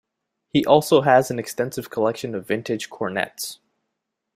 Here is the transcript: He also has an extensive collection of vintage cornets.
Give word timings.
He 0.49 0.65
also 0.65 1.01
has 1.01 1.29
an 1.29 1.37
extensive 1.37 1.91
collection 1.91 2.33
of 2.33 2.47
vintage 2.47 2.89
cornets. 2.89 3.59